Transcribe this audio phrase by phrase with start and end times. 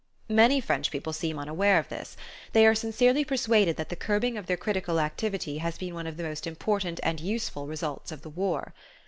[0.31, 2.17] Many French people seem unaware of this.
[2.53, 6.17] They are sincerely persuaded that the curbing of their critical activity has been one of
[6.17, 8.73] the most important and useful results of the war.